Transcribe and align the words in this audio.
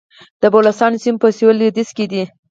د 0.41 0.43
بلوڅانو 0.53 1.01
سیمې 1.03 1.19
په 1.21 1.27
سویل 1.37 1.57
لویدیځ 1.59 1.89
کې 1.97 2.05
دي 2.11 2.23